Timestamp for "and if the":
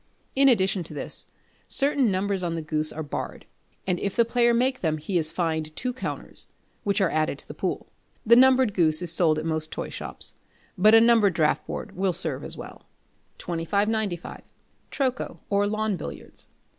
3.85-4.25